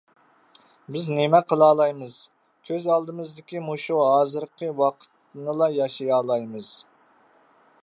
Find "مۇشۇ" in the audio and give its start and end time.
3.67-4.01